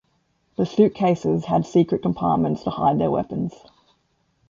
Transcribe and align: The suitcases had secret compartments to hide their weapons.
The 0.57 0.65
suitcases 0.65 1.45
had 1.45 1.63
secret 1.67 2.01
compartments 2.01 2.63
to 2.63 2.71
hide 2.71 2.97
their 2.97 3.11
weapons. 3.11 3.53